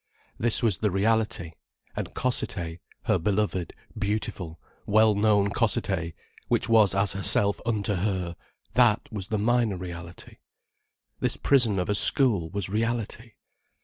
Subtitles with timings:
[0.39, 1.51] This was the reality,
[1.95, 6.15] and Cossethay, her beloved, beautiful, wellknown Cossethay,
[6.47, 8.35] which was as herself unto her,
[8.73, 10.37] that was minor reality.
[11.19, 13.33] This prison of a school was reality.